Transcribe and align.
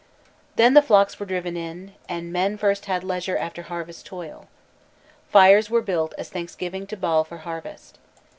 _Then 0.55 0.73
the 0.73 0.81
flocks 0.81 1.19
were 1.19 1.27
driven 1.27 1.55
in, 1.55 1.93
and 2.09 2.33
men 2.33 2.57
first 2.57 2.85
had 2.85 3.03
leisure 3.03 3.37
after 3.37 3.61
harvest 3.61 4.03
toil. 4.03 4.47
Fires 5.29 5.69
were 5.69 5.83
built 5.83 6.15
as 6.17 6.29
a 6.29 6.31
thanksgiving 6.31 6.87
to 6.87 6.97
Baal 6.97 7.23
for 7.23 7.37
harvest. 7.37 7.99